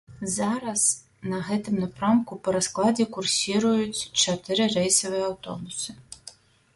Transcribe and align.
Зараз 0.35 0.83
на 1.33 1.41
гэтым 1.49 1.75
напрамку 1.83 2.37
па 2.47 2.53
раскладзе 2.55 3.05
курсіруюць 3.17 4.07
чатыры 4.23 4.63
рэйсавыя 4.77 5.23
аўтобусы. 5.29 5.91